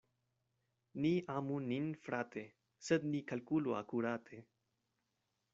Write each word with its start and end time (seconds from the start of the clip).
Ni 1.03 1.11
amu 1.35 1.57
nin 1.67 1.85
frate, 2.07 2.45
sed 2.87 3.01
ni 3.13 3.19
kalkulu 3.33 3.77
akurate. 3.83 4.37